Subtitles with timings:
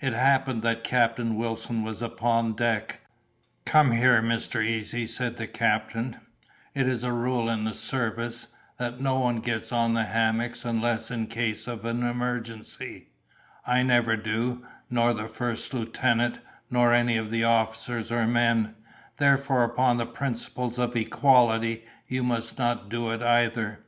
[0.00, 3.02] It happened that Captain Wilson was upon deck.
[3.66, 4.64] "Come here, Mr.
[4.64, 6.16] Easy," said the captain;
[6.74, 8.46] "it is a rule in the service,
[8.78, 15.28] that no one gets on the hammocks unless in case of emergency—I never do—nor the
[15.28, 22.56] first lieutenant—nor any of the officers or men—therefore, upon the principle of equality, you must
[22.56, 23.80] not do it either."